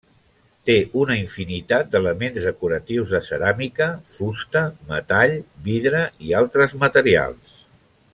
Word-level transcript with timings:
Té 0.67 0.75
una 1.01 1.17
infinitat 1.19 1.91
d'elements 1.95 2.39
decoratius 2.49 3.13
de 3.17 3.21
ceràmica, 3.27 3.89
fusta, 4.15 4.63
metall, 4.93 5.35
vidre 5.69 6.03
i 6.31 6.35
altres 6.41 6.75
materials. 6.87 7.63